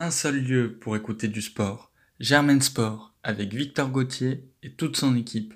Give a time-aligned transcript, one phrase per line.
[0.00, 5.14] Un seul lieu pour écouter du sport, Germain Sport, avec Victor Gauthier et toute son
[5.14, 5.54] équipe.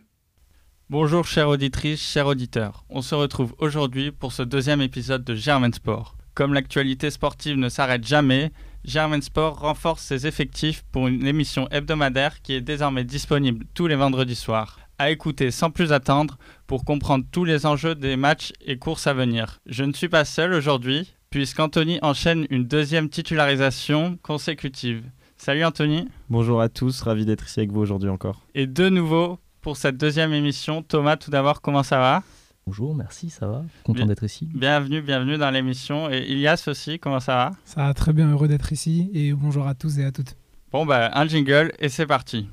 [0.90, 2.84] Bonjour chères auditrices, chers auditeurs.
[2.88, 6.16] On se retrouve aujourd'hui pour ce deuxième épisode de Germain Sport.
[6.34, 8.52] Comme l'actualité sportive ne s'arrête jamais,
[8.84, 13.96] Germain Sport renforce ses effectifs pour une émission hebdomadaire qui est désormais disponible tous les
[13.96, 14.78] vendredis soirs.
[14.98, 19.14] À écouter sans plus attendre pour comprendre tous les enjeux des matchs et courses à
[19.14, 19.58] venir.
[19.66, 25.04] Je ne suis pas seul aujourd'hui, puisqu'Anthony enchaîne une deuxième titularisation consécutive.
[25.36, 26.08] Salut Anthony.
[26.30, 28.42] Bonjour à tous, ravi d'être ici avec vous aujourd'hui encore.
[28.54, 32.22] Et de nouveau, pour cette deuxième émission, Thomas, tout d'abord, comment ça va?
[32.66, 33.64] Bonjour, merci, ça va?
[33.84, 34.48] Content Bien- d'être ici.
[34.52, 36.10] Bienvenue, bienvenue dans l'émission.
[36.10, 37.50] Et Ilias aussi, comment ça va?
[37.64, 40.34] Ça va très bien, heureux d'être ici et bonjour à tous et à toutes.
[40.72, 42.48] Bon, bah, un jingle et c'est parti.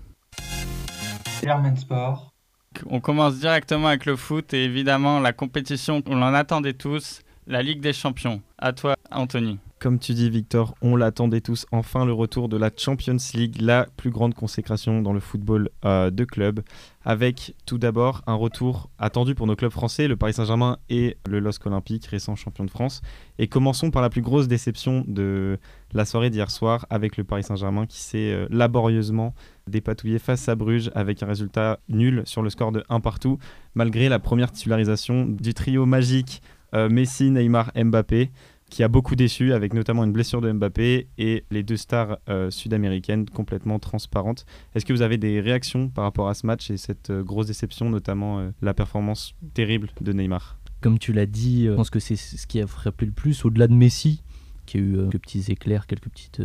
[1.43, 2.31] Germain Sport,
[2.89, 7.62] On commence directement avec le foot et évidemment la compétition qu'on en attendait tous, la
[7.62, 8.41] Ligue des Champions.
[8.65, 9.59] À toi, Anthony.
[9.77, 13.85] Comme tu dis Victor, on l'attendait tous, enfin le retour de la Champions League, la
[13.95, 16.62] plus grande consécration dans le football euh, de club,
[17.03, 21.40] avec tout d'abord un retour attendu pour nos clubs français, le Paris Saint-Germain et le
[21.40, 23.03] LOSC Olympique, récent champion de France.
[23.37, 25.59] Et commençons par la plus grosse déception de
[25.93, 29.35] la soirée d'hier soir avec le Paris Saint-Germain qui s'est euh, laborieusement
[29.68, 33.37] dépatouillé face à Bruges avec un résultat nul sur le score de 1 partout,
[33.75, 36.41] malgré la première titularisation du trio magique
[36.75, 38.31] euh, Messi, Neymar, Mbappé
[38.70, 42.49] qui a beaucoup déçu avec notamment une blessure de Mbappé et les deux stars euh,
[42.49, 44.46] sud-américaines complètement transparentes.
[44.74, 47.48] Est-ce que vous avez des réactions par rapport à ce match et cette euh, grosse
[47.48, 50.58] déception, notamment euh, la performance terrible de Neymar?
[50.82, 53.68] Comme tu l'as dit, je pense que c'est ce qui a frappé le plus, au-delà
[53.68, 54.24] de Messi,
[54.66, 56.41] qui a eu quelques petits éclairs, quelques petites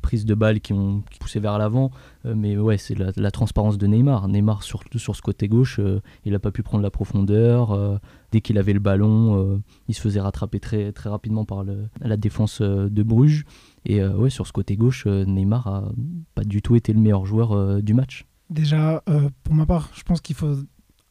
[0.00, 1.90] prises de balles qui ont qui poussé vers l'avant.
[2.24, 4.28] Euh, mais ouais, c'est la, transparence de Neymar.
[4.28, 7.72] Neymar, surtout sur ce côté gauche, euh, il n'a pas pu prendre la profondeur.
[7.72, 7.98] euh,
[8.30, 11.64] dès qu'il avait le ballon, il se faisait rattraper très, très rapidement par
[12.00, 13.44] la défense de Bruges.
[13.84, 15.92] Et ouais, sur ce côté gauche, Neymar a
[16.34, 18.24] pas du tout été le meilleur joueur du match.
[18.48, 19.04] Déjà,
[19.44, 20.56] pour ma part, je pense qu'il faut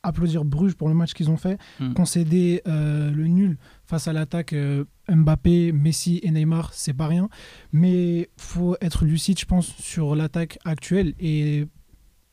[0.04, 1.58] applaudir Bruges pour le match qu'ils ont fait.
[1.80, 1.94] Hmm.
[1.94, 7.30] Concéder euh, le nul face à l'attaque euh, Mbappé, Messi et Neymar, c'est pas rien.
[7.72, 11.68] Mais faut être lucide, je pense, sur l'attaque actuelle et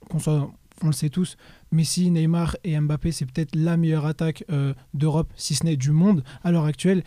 [0.08, 0.50] qu'on soit,
[0.82, 1.36] on le sait tous,
[1.72, 5.90] Messi, Neymar et Mbappé, c'est peut-être la meilleure attaque euh, d'Europe, si ce n'est du
[5.90, 7.02] monde à l'heure actuelle.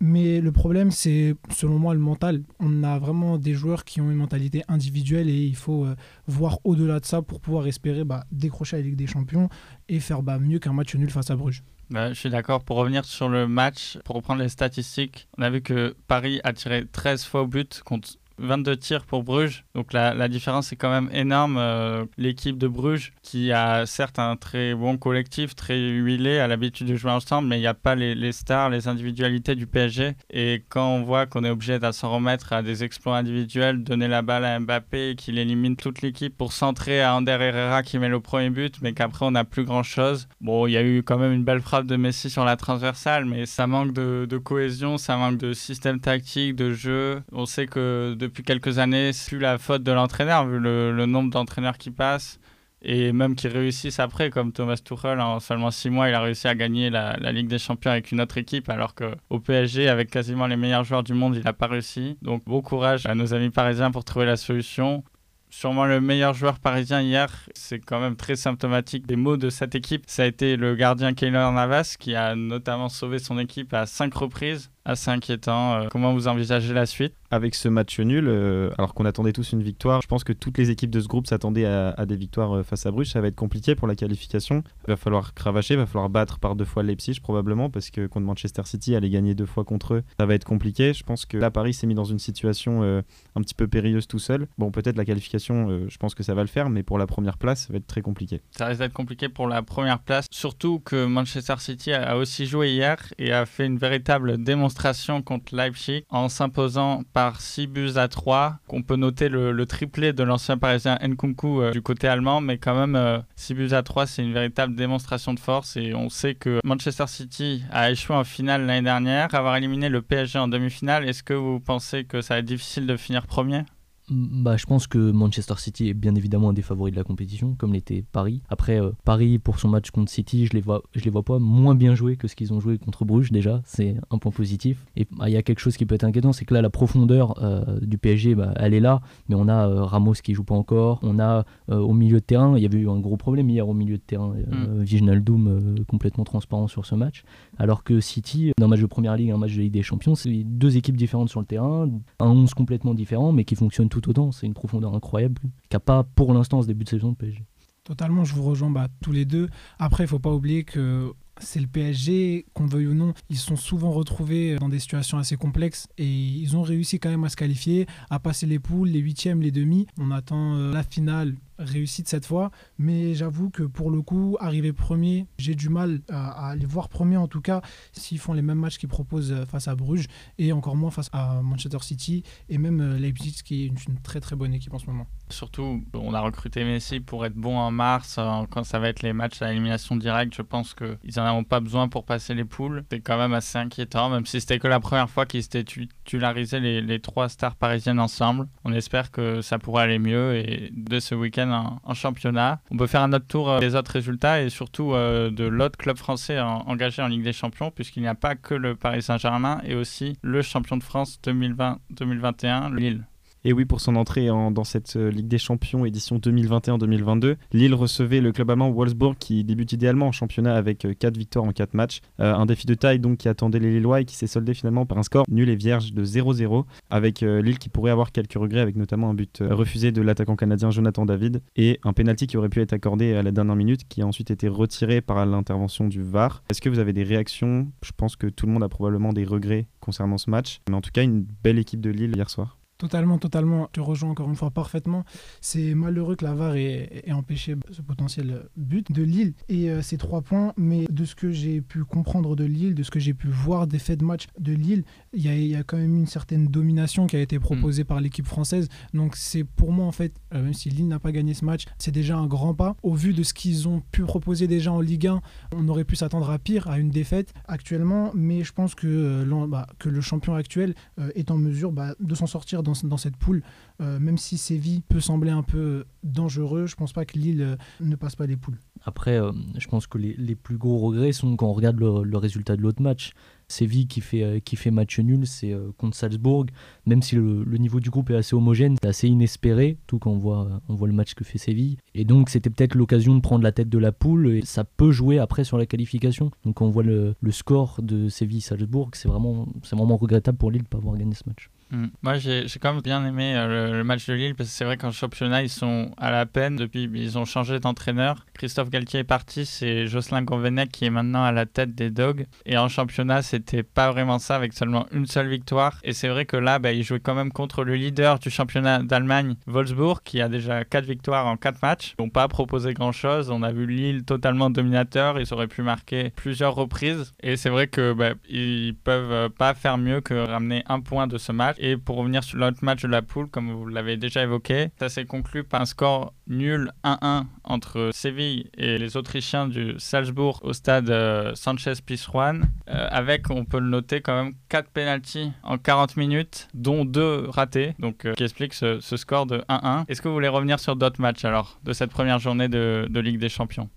[0.00, 2.42] Mais le problème, c'est selon moi le mental.
[2.60, 5.96] On a vraiment des joueurs qui ont une mentalité individuelle et il faut euh,
[6.28, 9.48] voir au-delà de ça pour pouvoir espérer bah, décrocher la Ligue des Champions
[9.88, 11.64] et faire bah, mieux qu'un match nul face à Bruges.
[11.90, 12.62] Bah, je suis d'accord.
[12.62, 16.52] Pour revenir sur le match, pour reprendre les statistiques, on a vu que Paris a
[16.52, 19.64] tiré 13 fois au but contre 22 tirs pour Bruges.
[19.74, 21.56] Donc la, différence est quand même énorme.
[21.58, 26.86] Euh, L'équipe de Bruges, qui a certes un très bon collectif, très huilé, a l'habitude
[26.86, 30.14] de jouer ensemble, mais il n'y a pas les, stars, les individualités du PSG.
[30.30, 34.08] Et quand on voit qu'on est obligé de s'en remettre à des exploits individuels, donner
[34.08, 38.08] la balle à Mbappé, qu'il élimine toute l'équipe pour centrer à Ander Herrera qui met
[38.08, 40.28] le premier but, mais qu'après on n'a plus grand-chose.
[40.40, 43.24] Bon, il y a eu quand même une belle frappe de Messi sur la transversale,
[43.24, 47.22] mais ça manque de, de cohésion, ça manque de système tactique, de jeu.
[47.32, 51.30] On sait que depuis quelques années, c'est plus la faute de l'entraîneur, vu le, nombre
[51.30, 52.38] d'entraîneurs qui passent.
[52.80, 56.46] Et même qui réussissent après, comme Thomas Tuchel, en seulement six mois, il a réussi
[56.46, 60.46] à gagner la, Ligue des Champions avec une autre équipe, alors qu'au PSG, avec quasiment
[60.46, 62.16] les meilleurs joueurs du monde, il n'a pas réussi.
[62.22, 65.02] Donc bon courage à nos amis parisiens pour trouver la solution.
[65.50, 69.74] Sûrement le meilleur joueur parisien hier, c'est quand même très symptomatique des mots de cette
[69.74, 70.04] équipe.
[70.06, 74.14] Ça a été le gardien Keylor Navas qui a notamment sauvé son équipe à cinq
[74.14, 74.70] reprises.
[74.88, 75.74] Assez inquiétant.
[75.74, 77.12] Euh, comment vous envisagez la suite?
[77.30, 80.56] Avec ce match nul, euh, alors qu'on attendait tous une victoire, je pense que toutes
[80.56, 83.10] les équipes de ce groupe s'attendaient à, à des victoires euh, face à Bruges.
[83.10, 84.62] Ça va être compliqué pour la qualification.
[84.86, 88.06] Il va falloir cravacher, il va falloir battre par deux fois Leipzig probablement, parce que
[88.06, 90.94] contre Manchester City, aller gagner deux fois contre eux, ça va être compliqué.
[90.94, 93.02] Je pense que là, Paris s'est mis dans une situation euh,
[93.36, 94.46] un petit peu périlleuse tout seul.
[94.56, 97.06] Bon, peut-être la qualification, euh, je pense que ça va le faire, mais pour la
[97.06, 98.40] première place, ça va être très compliqué.
[98.56, 102.70] Ça risque d'être compliqué pour la première place, surtout que Manchester City a aussi joué
[102.70, 104.77] hier et a fait une véritable démonstration
[105.24, 108.58] contre Leipzig en s'imposant par 6 buts à 3.
[108.68, 112.74] On peut noter le, triplé de l'ancien parisien Nkunku euh, du côté allemand, mais quand
[112.74, 116.34] même euh, 6 buts à 3, c'est une véritable démonstration de force et on sait
[116.34, 121.08] que Manchester City a échoué en finale l'année dernière, avoir éliminé le PSG en demi-finale.
[121.08, 123.64] Est-ce que vous pensez que ça va être difficile de finir premier?
[124.10, 127.54] Bah, je pense que Manchester City est bien évidemment un des favoris de la compétition,
[127.58, 128.42] comme l'était Paris.
[128.48, 131.38] Après, euh, Paris, pour son match contre City, je les vois, je les vois pas
[131.38, 133.60] moins bien jouer que ce qu'ils ont joué contre Bruges déjà.
[133.64, 134.84] C'est un point positif.
[134.96, 136.70] Et bah, il y a quelque chose qui peut être inquiétant, c'est que là, la
[136.70, 140.44] profondeur euh, du PSG, bah, elle est là, mais on a euh, Ramos qui joue
[140.44, 141.00] pas encore.
[141.02, 143.74] On a au milieu de terrain, il y avait eu un gros problème hier au
[143.74, 144.34] milieu de terrain.
[144.34, 144.82] Mm.
[144.82, 147.24] Viginaldoum complètement transparent sur ce match.
[147.58, 150.14] Alors que City, dans un match de première ligue, un match de Ligue des Champions,
[150.14, 151.88] c'est deux équipes différentes sur le terrain,
[152.20, 154.32] un 11 complètement différent, mais qui fonctionnent tout autant.
[154.32, 157.44] C'est une profondeur incroyable qui n'a pas pour l'instant ce début de saison de PSG.
[157.84, 159.48] Totalement, je vous rejoins bah, tous les deux.
[159.78, 163.56] Après, il faut pas oublier que c'est le PSG, qu'on veuille ou non, ils sont
[163.56, 167.36] souvent retrouvés dans des situations assez complexes et ils ont réussi quand même à se
[167.36, 169.86] qualifier, à passer les poules, les huitièmes, les demi.
[169.98, 174.72] On attend euh, la finale réussite cette fois, mais j'avoue que pour le coup, arriver
[174.72, 177.60] premier, j'ai du mal à, les voir premier en tout cas
[177.92, 180.06] s'ils font les mêmes matchs qu'ils proposent euh, face à Bruges
[180.38, 184.20] et encore moins face à Manchester City et même euh, Leipzig qui est une, très
[184.20, 185.06] très bonne équipe en ce moment.
[185.30, 189.02] Surtout, on a recruté Messi pour être bon en mars, euh, quand ça va être
[189.02, 192.44] les matchs à élimination directe, je pense qu'ils n'en ont pas besoin pour passer les
[192.44, 192.84] poules.
[192.90, 195.64] C'est quand même assez inquiétant, même si c'était que la première fois qu'ils s'étaient
[196.08, 198.48] titularisés les, trois stars parisiennes ensemble.
[198.64, 202.60] On espère que ça pourrait aller mieux et de ce week-end en, championnat.
[202.70, 205.76] On peut faire un autre tour euh, des autres résultats et surtout euh, de l'autre
[205.76, 209.60] club français engagé en Ligue des Champions, puisqu'il n'y a pas que le Paris Saint-Germain
[209.64, 213.04] et aussi le champion de France 2020-2021, Lille.
[213.48, 218.20] Et oui, pour son entrée dans cette euh, Ligue des Champions édition 2021-2022, Lille recevait
[218.20, 221.72] le club allemand Wolfsburg qui débute idéalement en championnat avec 4 euh, victoires en 4
[221.72, 222.00] matchs.
[222.20, 224.84] Euh, un défi de taille donc qui attendait les Lillois et qui s'est soldé finalement
[224.84, 228.60] par un score nul et vierge de 0-0 avec Lille qui pourrait avoir quelques regrets
[228.60, 232.50] avec notamment un but refusé de l'attaquant canadien Jonathan David et un penalty qui aurait
[232.50, 236.02] pu être accordé à la dernière minute qui a ensuite été retiré par l'intervention du
[236.02, 236.42] VAR.
[236.50, 237.68] Est-ce que vous avez des réactions?
[237.82, 240.82] Je pense que tout le monde a probablement des regrets concernant ce match, mais en
[240.82, 242.57] tout cas une belle équipe de Lille hier soir.
[242.78, 243.66] Totalement, totalement.
[243.66, 245.04] Je te rejoins encore une fois parfaitement.
[245.40, 249.98] C'est malheureux que la VAR ait, empêché ce potentiel but de Lille et euh, ces
[249.98, 250.52] trois points.
[250.56, 253.66] Mais de ce que j'ai pu comprendre de Lille, de ce que j'ai pu voir
[253.66, 257.16] des faits de match de Lille, il y, a, quand même une certaine domination qui
[257.16, 257.86] a été proposée mm.
[257.86, 258.68] par l'équipe française.
[258.94, 261.64] Donc c'est pour moi en fait, euh, même si Lille n'a pas gagné ce match,
[261.78, 262.76] c'est déjà un grand pas.
[262.84, 265.20] Au vu de ce qu'ils ont pu proposer déjà en Ligue 1,
[265.56, 268.12] on aurait pu s'attendre à pire, à une défaite actuellement.
[268.14, 270.76] Mais je pense que, euh, bah, que le champion actuel
[271.16, 273.42] est en mesure bah, de s'en sortir dans, cette poule.
[273.80, 277.56] Euh, même si Séville peut sembler un peu dangereux, je pense pas que Lille euh,
[277.80, 278.58] ne passe pas les poules.
[278.84, 282.56] Après, euh, je pense que les, plus gros regrets sont quand on regarde le résultat
[282.56, 283.12] de l'autre match.
[283.48, 286.46] Séville qui fait, qui fait match nul, c'est contre Salzbourg.
[286.86, 290.18] Même si le, niveau du groupe est assez homogène, c'est assez inespéré, tout quand on
[290.18, 291.78] voit, on voit le match que fait Séville.
[291.94, 294.92] Et donc c'était peut-être l'occasion de prendre la tête de la poule, et ça peut
[294.92, 296.30] jouer après sur la qualification.
[296.44, 300.66] Donc quand on voit le, score de Séville-Salzbourg, c'est vraiment, vraiment regrettable pour Lille de
[300.66, 301.50] ne pas avoir gagné ce match.
[301.70, 301.86] Hmm.
[302.02, 304.78] Moi, j'ai quand même bien aimé euh, le, match de Lille parce que c'est vrai
[304.78, 306.56] qu'en championnat, ils sont à la peine.
[306.56, 308.24] Depuis, ils ont changé d'entraîneur.
[308.34, 312.26] Christophe Galtier est parti, c'est Jocelyn Gonvenec qui est maintenant à la tête des Dogs.
[312.46, 315.78] Et en championnat, c'était pas vraiment ça avec seulement une seule victoire.
[315.84, 318.82] Et c'est vrai que là, bah, il jouait quand même contre le leader du championnat
[318.82, 321.94] d'Allemagne, Wolfsburg, qui a déjà 4 victoires en 4 matchs.
[321.98, 323.30] Ils n'ont pas proposé grand chose.
[323.30, 325.20] On a vu Lille totalement dominateur.
[325.20, 327.12] Ils auraient pu marquer plusieurs reprises.
[327.22, 331.18] Et c'est vrai que bah, ils peuvent pas faire mieux que ramener un point de
[331.18, 331.57] ce match.
[331.58, 334.88] Et pour revenir sur l'autre match de la poule, comme vous l'avez déjà évoqué, ça
[334.88, 340.52] s'est conclu par un score nul 1-1 entre Séville et les Autrichiens du Salzbourg au
[340.52, 345.58] stade euh, Sanchez Pizjuan, euh, avec on peut le noter quand même 4 pénalties en
[345.58, 349.84] 40 minutes, dont 2 ratés, donc euh, qui explique ce, score de 1-1.
[349.88, 353.18] Est-ce que vous voulez revenir sur d'autres matchs alors de cette première journée de Ligue
[353.18, 353.68] des Champions?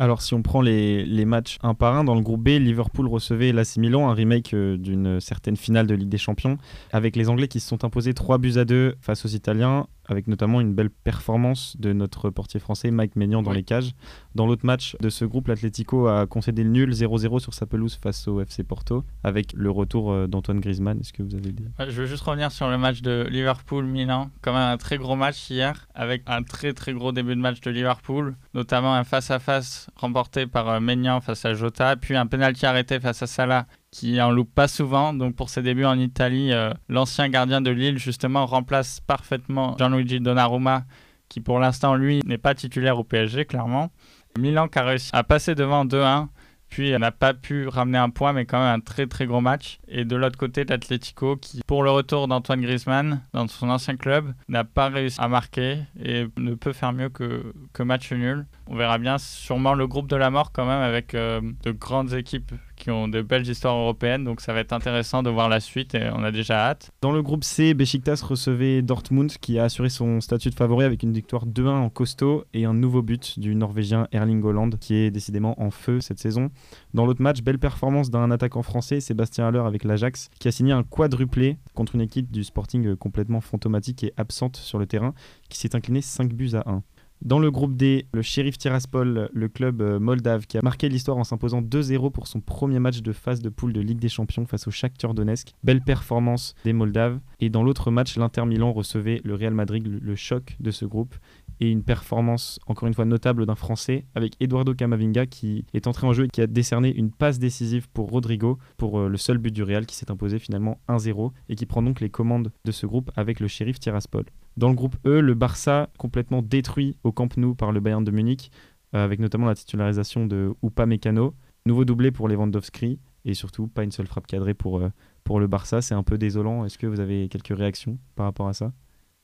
[0.00, 3.52] Alors, si on prend les, matchs un par un, dans le groupe B, Liverpool recevait
[3.52, 6.56] l'AC un remake d'une certaine finale de Ligue des Champions,
[6.90, 10.26] avec les Anglais qui se sont imposés 3 buts à 2 face aux Italiens, avec
[10.26, 13.94] notamment une belle performance de notre portier français Mike Maignan dans les cages.
[14.34, 17.94] Dans l'autre match de ce groupe, l'Atlético a concédé le nul 0-0 sur sa pelouse
[17.94, 20.98] face au FC Porto, avec le retour euh, d'Antoine Griezmann.
[20.98, 24.30] Est-ce que vous avez dit Je veux juste revenir sur le match de Liverpool-Milan.
[24.42, 27.60] Quand même un très gros match hier, avec un très très gros début de match
[27.60, 32.66] de Liverpool, notamment un face-à-face remporté par euh, Maignan face à Jota, puis un penalty
[32.66, 35.12] arrêté face à Salah qui en loupe pas souvent.
[35.12, 40.20] Donc pour ses débuts en Italie, euh, l'ancien gardien de Lille justement remplace parfaitement Gianluigi
[40.20, 40.84] Donnarumma,
[41.28, 43.90] qui pour l'instant lui n'est pas titulaire au PSG clairement.
[44.38, 46.28] Milan qui a réussi à passer devant 2-1
[46.68, 49.80] puis n'a pas pu ramener un point, mais quand même un très très gros match.
[49.88, 54.32] Et de l'autre côté, l'Atlético, qui pour le retour d'Antoine Griezmann dans son ancien club,
[54.48, 58.46] n'a pas réussi à marquer et ne peut faire mieux que match nul.
[58.72, 62.14] On verra bien sûrement le groupe de la mort quand même avec euh, de grandes
[62.14, 64.22] équipes qui ont de belles histoires européennes.
[64.22, 66.92] Donc ça va être intéressant de voir la suite et on a déjà hâte.
[67.02, 71.02] Dans le groupe C, Besiktas recevait Dortmund qui a assuré son statut de favori avec
[71.02, 75.10] une victoire 2-1 en costaud et un nouveau but du Norvégien Erling Haaland qui est
[75.10, 76.50] décidément en feu cette saison.
[76.94, 80.72] Dans l'autre match, belle performance d'un attaquant français, Sébastien Haller avec l'Ajax, qui a signé
[80.72, 85.12] un quadruplé contre une équipe du Sporting complètement fantomatique et absente sur le terrain,
[85.48, 86.84] qui s'est incliné 5 buts à 1.
[87.22, 91.18] Dans le groupe D, le Sheriff Tiraspol, le club euh, moldave, qui a marqué l'histoire
[91.18, 94.46] en s'imposant 2-0 pour son premier match de phase de poule de Ligue des Champions
[94.46, 95.52] face au Shakhtar Donetsk.
[95.62, 97.20] Belle performance des Moldaves.
[97.40, 101.14] Et dans l'autre match, l'Inter Milan recevait le Real Madrid, le choc de ce groupe
[101.60, 106.06] et une performance encore une fois notable d'un Français avec Eduardo Camavinga qui est entré
[106.06, 109.38] en jeu et qui a décerné une passe décisive pour Rodrigo pour euh, le seul
[109.38, 112.72] but du Real qui s'est imposé finalement 1-0 et qui prend donc les commandes de
[112.72, 114.24] ce groupe avec le shérif Tiraspol.
[114.60, 118.10] Dans le groupe E, le Barça complètement détruit au Camp Nou par le Bayern de
[118.10, 118.52] Munich
[118.94, 123.84] euh, avec notamment la titularisation de Upa Mécano, nouveau doublé pour Lewandowski et surtout pas
[123.84, 124.90] une seule frappe cadrée pour, euh,
[125.24, 125.80] pour le Barça.
[125.80, 126.66] C'est un peu désolant.
[126.66, 128.70] Est-ce que vous avez quelques réactions par rapport à ça?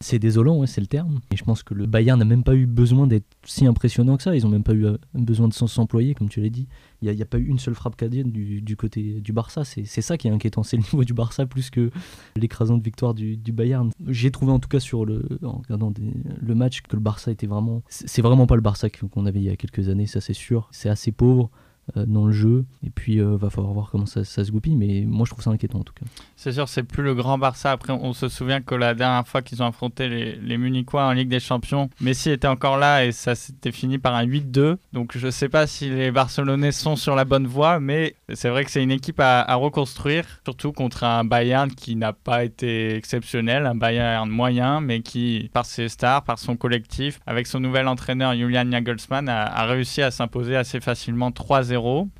[0.00, 1.20] C'est désolant, c'est le terme.
[1.32, 4.22] Et je pense que le Bayern n'a même pas eu besoin d'être si impressionnant que
[4.22, 4.36] ça.
[4.36, 6.68] Ils n'ont même pas eu euh, besoin de s'employer, comme tu l'as dit.
[7.00, 9.64] Il n'y a, pas eu une seule frappe cadienne du, côté du Barça.
[9.64, 10.62] C'est ça qui est inquiétant.
[10.62, 11.90] C'est le niveau du Barça plus que
[12.36, 13.90] l'écrasante victoire du, Bayern.
[14.06, 17.46] J'ai trouvé en tout cas sur le, en regardant le match que le Barça était
[17.46, 17.82] vraiment.
[17.88, 20.68] C'est vraiment pas le Barça qu'on avait il y a quelques années, ça c'est sûr.
[20.72, 21.50] C'est assez pauvre.
[21.96, 22.64] Euh, dans le jeu.
[22.84, 24.74] Et puis, euh, va falloir voir comment ça, se goupille.
[24.74, 26.04] Mais moi, je trouve ça inquiétant en tout cas.
[26.34, 27.70] C'est sûr, c'est plus le grand Barça.
[27.70, 31.28] Après, on se souvient que la dernière fois qu'ils ont affronté les, Munichois en Ligue
[31.28, 34.78] des Champions, Messi était encore là et ça s'était fini par un 8-2.
[34.92, 38.64] Donc, je sais pas si les Barcelonais sont sur la bonne voie, mais c'est vrai
[38.64, 42.96] que c'est une équipe à, à, reconstruire, surtout contre un Bayern qui n'a pas été
[42.96, 47.86] exceptionnel, un Bayern moyen, mais qui, par ses stars, par son collectif, avec son nouvel
[47.86, 51.75] entraîneur Julian Nagelsmann, a, a réussi à s'imposer assez facilement 3-0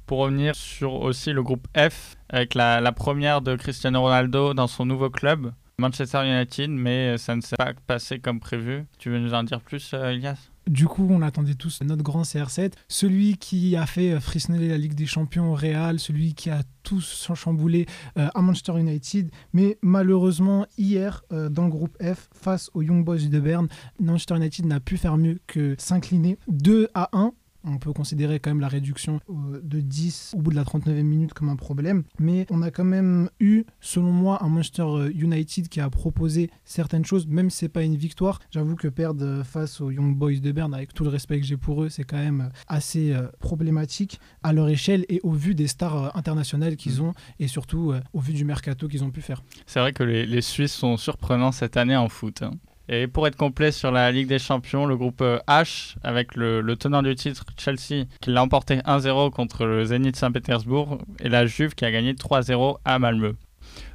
[0.07, 4.87] pour revenir sur aussi le groupe F, avec la, première de Cristiano Ronaldo dans son
[4.87, 8.87] nouveau club, Manchester United, mais ça ne s'est pas passé comme prévu.
[8.99, 10.49] Tu veux nous en dire plus, euh, Elias?
[10.67, 14.95] Du coup, on attendait tous notre grand CR7, celui qui a fait frissonner la Ligue
[14.95, 17.87] des Champions au Real, celui qui a tous chamboulé
[18.19, 19.31] euh, à Manchester United.
[19.53, 23.69] Mais malheureusement, hier, euh, dans le groupe F, face aux Young Boys de Berne,
[24.01, 27.33] Manchester United n'a pu faire mieux que s'incliner 2 à 1
[27.67, 31.03] on peut considérer quand même la réduction euh, de 10 au bout de la 39e
[31.03, 32.05] minute comme un problème.
[32.19, 36.51] Mais on a quand même eu, selon moi, un Manchester euh, United qui a proposé
[36.65, 38.41] certaines choses, même si c'est pas une victoire.
[38.51, 41.47] J'avoue que perdre euh, face aux Young Boys de Berne, avec tout le respect que
[41.47, 45.67] j'ai pour eux, c'est quand même assez problématique à leur échelle et au vu des
[45.67, 47.07] stars internationales qu'ils mm.
[47.07, 49.43] ont et surtout au vu du mercato qu'ils ont pu faire.
[49.67, 52.43] C'est vrai que les, Suisses sont surprenants cette année en foot.
[52.43, 52.53] Hein.
[52.89, 56.63] Et pour être complet sur la Ligue des Champions, le groupe euh, H, avec le,
[56.77, 61.75] tenant du titre Chelsea, qui l'a emporté 1-0 contre le Zénith Saint-Pétersbourg, et la Juve
[61.75, 63.35] qui a gagné 3-0 à Malmö.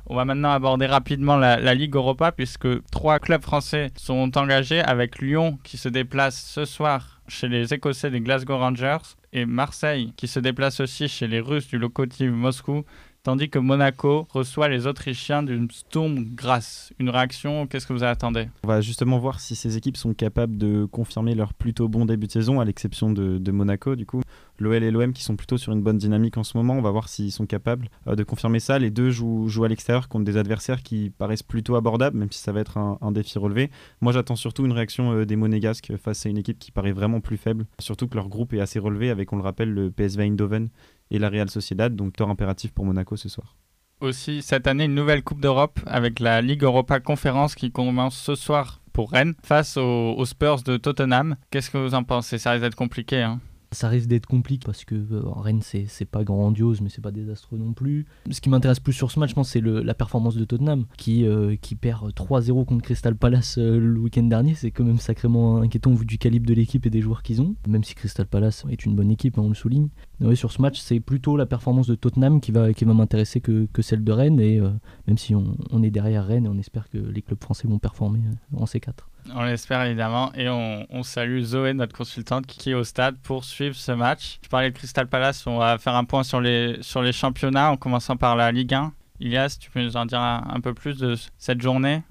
[0.08, 5.20] On va maintenant aborder rapidement la, Ligue Europa, puisque trois clubs français sont engagés, avec
[5.20, 8.98] Lyon qui se déplace ce soir chez les Écossais des Glasgow Rangers,
[9.32, 12.84] et Marseille qui se déplace aussi chez les Russes du Lokomotiv Moscou
[13.24, 16.94] tandis que Monaco reçoit les Autrichiens d'une Sturm Grasse.
[17.00, 18.48] Une réaction, qu'est-ce que vous attendez?
[18.64, 22.28] On va justement voir si ces équipes sont capables de confirmer leur plutôt bon début
[22.28, 24.22] de saison, à l'exception de, Monaco du coup.
[24.60, 26.92] L'OL et l'OM qui sont plutôt sur une bonne dynamique en ce moment, on va
[26.92, 28.78] voir s'ils sont capables euh, de confirmer ça.
[28.78, 32.52] Les deux jouent, à l'extérieur contre des adversaires qui paraissent plutôt abordables, même si ça
[32.52, 33.72] va être un, défi relevé.
[34.02, 37.20] Moi j'attends surtout une réaction euh, des Monégasques face à une équipe qui paraît vraiment
[37.20, 40.24] plus faible, surtout que leur groupe est assez relevé avec, on le rappelle, le PSV
[40.24, 40.70] Eindhoven
[41.12, 43.56] et la Real Sociedad, donc tort impératif pour Monaco ce soir.
[44.00, 48.34] Aussi, cette année, une nouvelle Coupe d'Europe avec la Ligue Europa Conférence qui commence ce
[48.34, 51.36] soir pour Rennes face aux, Spurs de Tottenham.
[51.52, 52.40] Qu'est-ce que vous en pensez?
[52.40, 53.22] Ça risque d'être compliqué.
[53.22, 53.40] Hein
[53.72, 57.58] ça risque d'être compliqué parce que euh, Rennes, c'est pas grandiose, mais c'est pas désastreux
[57.58, 58.06] non plus.
[58.30, 61.26] Ce qui m'intéresse plus sur ce match, je pense, c'est la performance de Tottenham qui,
[61.26, 64.56] euh, qui perd 3-0 contre Crystal Palace euh, le week-end dernier.
[64.56, 67.56] C'est quand même sacrément inquiétant vu du calibre de l'équipe et des joueurs qu'ils ont,
[67.68, 69.90] même si Crystal Palace est une bonne équipe, hein, on le souligne.
[70.36, 73.68] Sur ce match, c'est plutôt la performance de Tottenham qui va, qui va m'intéresser que,
[73.74, 74.40] que, celle de Rennes.
[74.40, 74.62] Et
[75.08, 78.20] même si on, on, est derrière Rennes on espère que les clubs français vont performer
[78.56, 78.92] en C4.
[79.34, 83.76] On l'espère évidemment et on, salue Zoé, notre consultante, qui est au stade pour suivre
[83.76, 84.40] ce match.
[84.44, 87.72] Je parlais de Crystal Palace, on va faire un point sur les, sur les championnats
[87.72, 88.94] en commençant par la Ligue 1.
[89.20, 92.02] Ilias, tu peux nous en dire un, peu plus de cette journée?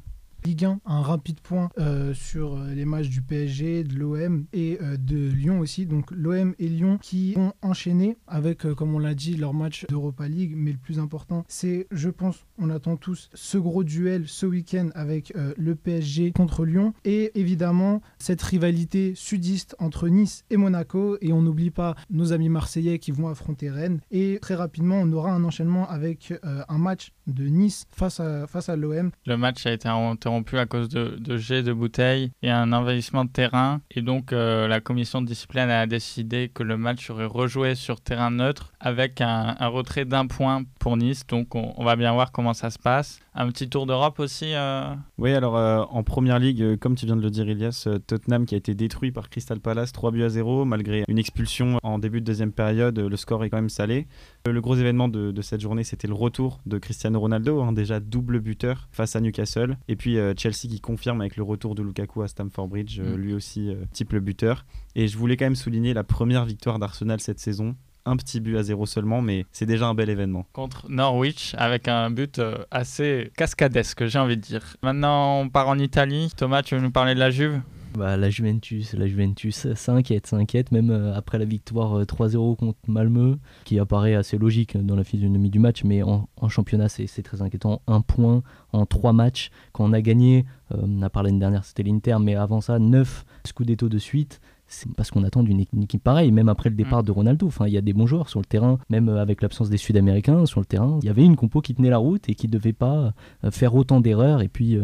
[0.44, 4.78] Ligue 1, un rapide point euh, sur euh, les matchs du PSG, de l'OM et
[4.80, 5.86] euh, de Lyon aussi.
[5.86, 10.28] Donc l'OM et Lyon qui ont enchaîné avec, comme on l'a dit, leur match d'Europa
[10.28, 10.54] League.
[10.56, 14.88] Mais le plus important, c'est, je pense, on attend tous ce gros duel ce week-end
[14.94, 16.94] avec le PSG contre Lyon.
[17.04, 21.18] Et évidemment, cette rivalité sudiste entre Nice et Monaco.
[21.20, 24.00] Et on n'oublie pas nos amis marseillais qui vont affronter Rennes.
[24.10, 28.68] Et très rapidement, on aura un enchaînement avec un match de Nice face à, face
[28.68, 29.10] à l'OM.
[29.26, 33.24] Le match a été interrompu à cause de, de jets de bouteilles et un envahissement
[33.24, 33.80] de terrain.
[33.90, 38.00] Et donc, euh, la commission de discipline a décidé que le match serait rejoué sur
[38.00, 41.26] terrain neutre avec un, retrait d'un point pour Nice.
[41.26, 43.20] Donc, on, va bien voir comment ça se passe.
[43.34, 47.16] Un petit tour d'Europe aussi euh Oui, alors euh, en première ligue, comme tu viens
[47.16, 50.28] de le dire, Elias, Tottenham qui a été détruit par Crystal Palace 3 buts à
[50.28, 52.98] 0, malgré une expulsion en début de deuxième période.
[52.98, 54.08] Le score est quand même salé.
[54.46, 58.00] Le gros événement de, de cette journée, c'était le retour de Cristiano Ronaldo, hein, déjà
[58.00, 59.76] double buteur face à Newcastle.
[59.88, 63.16] Et puis euh, Chelsea qui confirme avec le retour de Lukaku à Stamford Bridge, euh,
[63.16, 63.20] mm.
[63.20, 64.64] lui aussi euh, type le buteur.
[64.94, 67.76] Et je voulais quand même souligner la première victoire d'Arsenal cette saison.
[68.06, 70.46] Un petit but à zéro seulement, mais c'est déjà un bel événement.
[70.54, 74.76] Contre Norwich, avec un but assez cascadesque, j'ai envie de dire.
[74.82, 76.32] Maintenant, on part en Italie.
[76.34, 77.60] Thomas, tu veux nous parler de la Juve?
[77.94, 82.78] Bah, la Juventus, la Juventus s'inquiète, s'inquiète, même euh, après la victoire 3-0 euh, contre
[82.86, 87.42] Malmö, qui apparaît assez logique dans la physionomie du match, mais en, championnat, c'est très
[87.42, 87.82] inquiétant.
[87.86, 88.42] Un point
[88.72, 89.50] en trois matchs.
[89.72, 92.78] Quand on a gagné, euh, on a parlé l'année dernière, c'était l'Inter, mais avant ça,
[92.78, 94.40] 9 Scudetto de suite.
[94.72, 97.06] C'est parce qu'on attend d'une équipe pareille, même après le départ mm.
[97.06, 97.46] de Ronaldo.
[97.48, 100.46] Enfin, il y a des bons joueurs sur le terrain, même avec l'absence des Sud-Américains
[100.46, 101.00] sur le terrain.
[101.02, 103.12] Il y avait une compo qui tenait la route et qui ne devait pas
[103.50, 104.42] faire autant d'erreurs.
[104.42, 104.78] Et puis,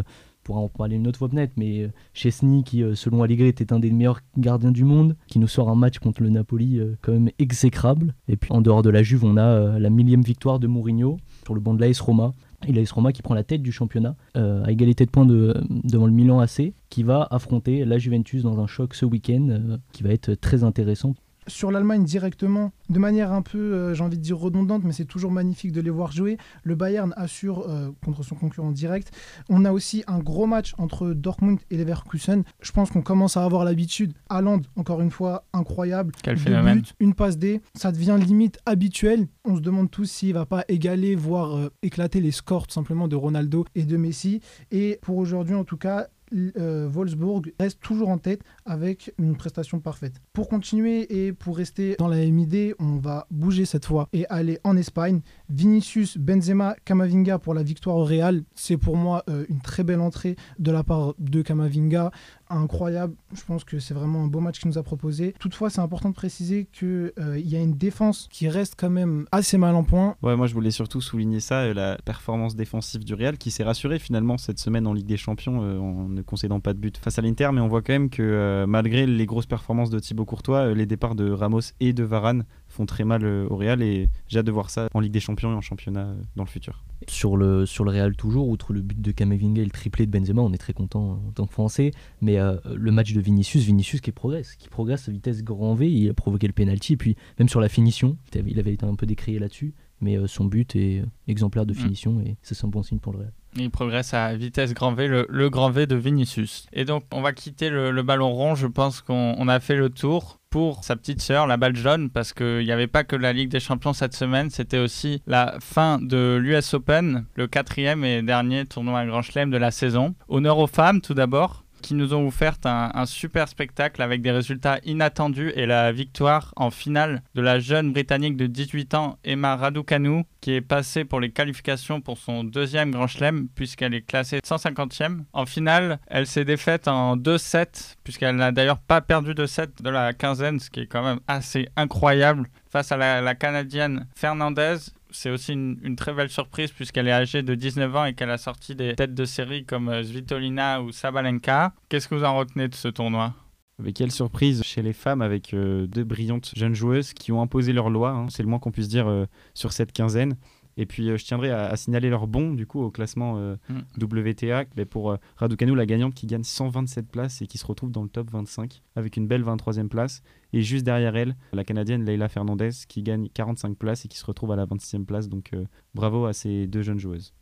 [0.46, 3.72] pourra en parler une autre fois peut-être, mais euh, Chesney, qui euh, selon Allegri était
[3.72, 6.96] un des meilleurs gardiens du monde, qui nous sort un match contre le Napoli euh,
[7.02, 8.14] quand même exécrable.
[8.28, 11.54] Et puis en dehors de la Juve, on a la millième victoire de Mourinho sur
[11.54, 12.32] le banc de l'AS Roma.
[12.66, 16.06] Et l'AS Roma qui prend la tête du championnat, à égalité de points de, devant
[16.06, 20.10] le Milan AC, qui va affronter la Juventus dans un choc ce week-end, qui va
[20.10, 21.14] être très intéressant
[21.46, 25.04] sur l'Allemagne directement, de manière un peu, euh, j'ai envie de dire redondante, mais c'est
[25.04, 26.38] toujours magnifique de les voir jouer.
[26.62, 29.10] Le Bayern assure euh, contre son concurrent direct.
[29.48, 32.44] On a aussi un gros match entre Dortmund et Leverkusen.
[32.60, 34.12] Je pense qu'on commence à avoir l'habitude.
[34.28, 36.12] Haaland, encore une fois, incroyable.
[36.22, 36.82] Quel phénomène.
[37.00, 39.26] une passe D, ça devient limite habituel.
[39.44, 43.08] On se demande tous s'il va pas égaler, voire euh, éclater les scores tout simplement
[43.08, 44.40] de Ronaldo et de Messi.
[44.70, 49.80] Et pour aujourd'hui, en tout cas, euh, Wolfsburg reste toujours en tête avec une prestation
[49.80, 50.20] parfaite.
[50.32, 54.58] Pour continuer et pour rester dans la MID, on va bouger cette fois et aller
[54.64, 55.20] en Espagne.
[55.49, 58.42] Vinicius, Benzema, Camavinga pour la victoire au Real.
[58.54, 62.11] C'est pour moi euh, une très belle entrée de la part de Camavinga
[62.49, 63.14] incroyable.
[63.35, 65.35] Je pense que c'est vraiment un beau match qu'il nous a proposé.
[65.40, 69.26] Toutefois, c'est important de préciser qu'il euh, y a une défense qui reste quand même
[69.32, 70.16] assez mal en point.
[70.23, 73.64] Ouais, moi je voulais surtout souligner ça, euh, la performance défensive du Real qui s'est
[73.64, 77.18] rassurée finalement cette semaine en Ligue des Champions en ne concédant pas de but face
[77.18, 77.50] à l'Inter.
[77.52, 78.23] Mais on voit quand même que
[78.66, 82.86] malgré les grosses performances de Thibaut Courtois, les départs de Ramos et de Varane font
[82.86, 85.54] très mal au Real et j'ai hâte de voir ça en Ligue des Champions et
[85.54, 86.84] en championnat dans le futur.
[87.08, 90.42] Sur le, sur Real toujours, outre le but de Kamavinga et le triplé de Benzema,
[90.42, 91.90] on est très content en tant que Français,
[92.21, 95.90] mais euh, le match de Vinicius, Vinicius qui progresse, qui progresse à vitesse grand V,
[95.90, 98.95] il a provoqué le penalty, et puis même sur la finition, il avait été un
[98.95, 101.76] peu décrié là-dessus, mais euh, son but est exemplaire de mm.
[101.76, 103.32] finition, et c'est un bon signe pour le Real.
[103.59, 106.67] Il progresse à vitesse grand V, le, grand V de Vinicius.
[106.75, 108.54] Et donc, on va quitter le, ballon rond.
[108.54, 112.35] Je pense qu'on a fait le tour pour sa petite sœur, la balle jaune, parce
[112.35, 115.99] qu'il n'y avait pas que la Ligue des Champions cette semaine, c'était aussi la fin
[116.00, 120.15] de l'US Open, le quatrième et dernier tournoi à Grand Chelem de la saison.
[120.28, 124.80] Honneur aux femmes, tout d'abord qui nous ont offert un, super spectacle avec des résultats
[124.84, 130.25] inattendus et la victoire en finale de la jeune Britannique de 18 ans, Emma Raducanu,
[130.40, 135.20] qui est passée pour les qualifications pour son deuxième Grand Chelem, puisqu'elle est classée 150e.
[135.32, 139.90] En finale, elle s'est défaite en 2-7, puisqu'elle n'a d'ailleurs pas perdu de 7 de
[139.90, 144.78] la quinzaine, ce qui est quand même assez incroyable face à la, la Canadienne Fernandez
[145.10, 148.38] c'est aussi une, très belle surprise puisqu'elle est âgée de 19 ans et qu'elle a
[148.38, 151.73] sorti des têtes de série comme euh, Svitolina ou Sabalenka.
[151.88, 153.34] Qu'est-ce que vous en retenez de ce tournoi?
[153.78, 157.73] Mais quelle surprise chez les femmes avec euh, deux brillantes jeunes joueuses qui ont imposé
[157.75, 158.26] leur loi, hein.
[158.30, 160.36] c'est le moins qu'on puisse dire euh, sur cette quinzaine.
[160.76, 164.02] Et puis euh, je tiendrai à, signaler leur bon du coup au classement euh, mm.
[164.02, 167.91] WTA mais pour euh, Raducanu, la gagnante qui gagne 127 places et qui se retrouve
[167.91, 170.23] dans le top 25 avec une belle 23e place.
[170.52, 174.25] Et juste derrière elle, la Canadienne Leila Fernandez qui gagne 45 places et qui se
[174.25, 175.28] retrouve à la 26e place.
[175.28, 175.52] Donc
[175.95, 177.34] bravo à ces deux jeunes joueuses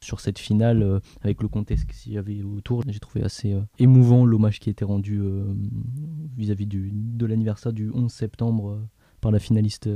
[0.00, 4.58] sur cette finale, avec le contexte qu'il y avait autour, j'ai trouvé assez émouvant l'hommage
[4.58, 5.22] qui a été rendu
[6.36, 8.80] vis-à-vis de l'anniversaire du 11 septembre
[9.22, 9.88] par la finaliste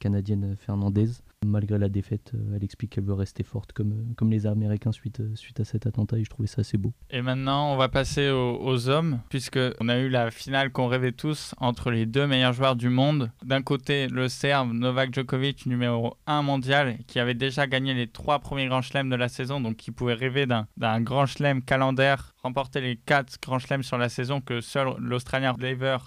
[0.00, 1.10] canadienne Fernandez.
[1.46, 4.92] Malgré la défaite, euh, elle explique qu'elle veut rester forte comme, euh, comme les Américains
[4.92, 6.92] suite, euh, suite à cet attentat et je trouvais ça assez beau.
[7.08, 11.54] Et maintenant, on va passer aux, hommes, puisqu'on a eu la finale qu'on rêvait tous
[11.56, 13.30] entre les deux meilleurs joueurs du monde.
[13.42, 18.38] D'un côté, le Serbe Novak Djokovic, numéro 1 mondial, qui avait déjà gagné les trois
[18.38, 22.82] premiers grands chelems de la saison, donc qui pouvait rêver d'un grand chelem calendaire, remporter
[22.82, 25.98] les quatre grands chelems sur la saison que seul l'Australien Lever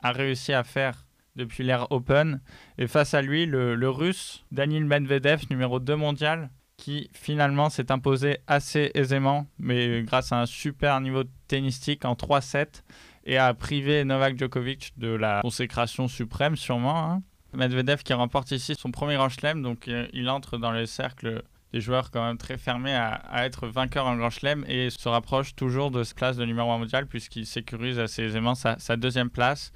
[0.00, 1.03] a réussi à faire
[1.36, 2.40] depuis l'ère Open.
[2.78, 8.38] Et face à lui, le, russe Daniel Medvedev, numéro 2 mondial, qui finalement s'est imposé
[8.46, 12.82] assez aisément, mais grâce à un super niveau tennistique en 3-7,
[13.26, 17.10] et a privé Novak Djokovic de la consécration suprême sûrement.
[17.10, 17.22] Hein.
[17.54, 21.42] Medvedev qui remporte ici son premier Grand Chelem, donc euh, il entre dans le cercle
[21.72, 25.54] des joueurs quand même très fermés à, être vainqueur en Grand Chelem et se rapproche
[25.54, 29.72] toujours de ce place de numéro 1 mondial puisqu'il sécurise assez aisément sa deuxième place.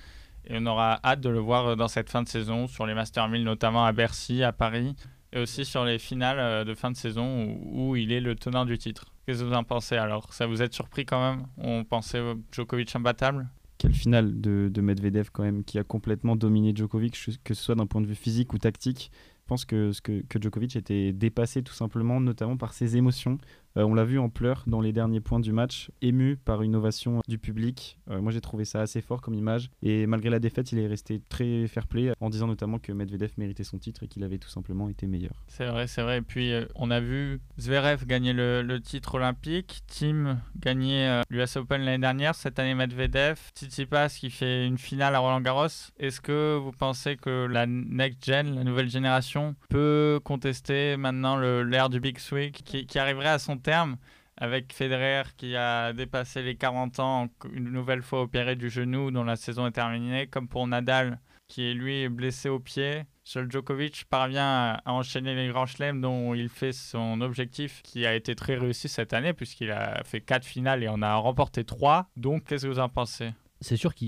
[0.48, 2.94] Et on aura hâte de le voir euh, dans cette fin de saison, sur les
[2.94, 4.94] Master 1000 notamment à Bercy, à Paris,
[5.32, 8.64] et aussi sur les finales euh, de fin de saison où, il est le tenant
[8.64, 9.12] du titre.
[9.26, 10.32] Qu'est-ce que vous en pensez alors?
[10.32, 11.46] Ça vous êtes surpris quand même?
[11.58, 13.48] On pensait Djokovic imbattable?
[13.76, 17.74] Quelle finale de, de, Medvedev quand même qui a complètement dominé Djokovic, que ce soit
[17.74, 19.12] d'un point de vue physique ou tactique?
[19.42, 23.38] Je pense que, que, que Djokovic était dépassé tout simplement, notamment par ses émotions.
[23.76, 26.74] Euh, on l'a vu en pleurs dans les derniers points du match, ému par une
[26.74, 27.98] ovation du public.
[28.10, 29.70] Euh, moi, j'ai trouvé ça assez fort comme image.
[29.82, 33.64] Et malgré la défaite, il est resté très fair-play en disant notamment que Medvedev méritait
[33.64, 35.44] son titre et qu'il avait tout simplement été meilleur.
[35.46, 36.18] C'est vrai, c'est vrai.
[36.18, 41.82] Et puis, euh, on a vu Zverev gagner le, titre olympique, Tim gagner l'US Open
[41.82, 45.66] l'année dernière, cette année Medvedev, Tsitsipas qui fait une finale à Roland Garros.
[45.98, 51.88] Est-ce que vous pensez que la next gen, la nouvelle génération, peut contester maintenant l'ère
[51.88, 53.56] du Big Swing qui, qui arriverait à son
[54.36, 59.24] avec Federer qui a dépassé les 40 ans, une nouvelle fois opéré du genou, dont
[59.24, 63.04] la saison est terminée, comme pour Nadal, qui est lui blessé au pied.
[63.24, 68.14] Seul Djokovic parvient à enchaîner les grands chelems dont il fait son objectif, qui a
[68.14, 72.08] été très réussi cette année, puisqu'il a fait 4 finales et en a remporté 3.
[72.16, 73.32] Donc, qu'est-ce que vous en pensez?
[73.60, 74.04] C'est sûr que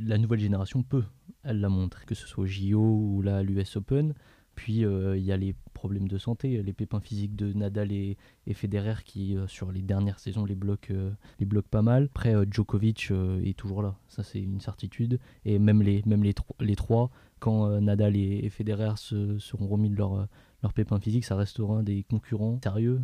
[0.00, 1.04] la nouvelle génération peut,
[1.44, 4.14] elle l'a montré, que ce soit au JO ou là l'US Open.
[4.56, 8.16] Puis euh, il y a les problèmes de santé, les pépins physiques de Nadal et,
[8.54, 12.08] Federer qui euh, sur les dernières saisons les bloquent, euh, pas mal.
[12.14, 13.12] Après Djokovic
[13.44, 15.20] est toujours là, ça c'est une certitude.
[15.44, 19.96] Et même les, même les, les trois, quand Nadal et, Federer se, seront remis de
[19.96, 20.26] leur,
[20.62, 23.02] leur pépins physiques, ça restera des concurrents sérieux.